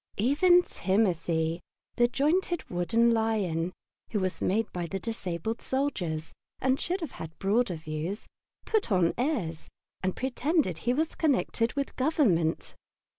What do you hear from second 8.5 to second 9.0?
put